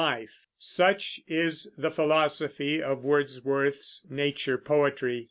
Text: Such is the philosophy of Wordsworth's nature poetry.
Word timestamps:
Such 0.57 1.19
is 1.27 1.69
the 1.77 1.91
philosophy 1.91 2.81
of 2.81 3.03
Wordsworth's 3.03 4.01
nature 4.09 4.57
poetry. 4.57 5.19